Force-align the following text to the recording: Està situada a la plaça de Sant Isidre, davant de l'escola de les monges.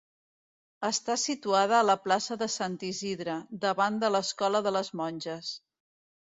Està 0.87 1.17
situada 1.23 1.75
a 1.81 1.83
la 1.89 1.97
plaça 2.07 2.39
de 2.43 2.49
Sant 2.55 2.79
Isidre, 2.89 3.37
davant 3.69 4.03
de 4.07 4.13
l'escola 4.17 4.67
de 4.71 4.77
les 4.81 4.93
monges. 5.05 5.57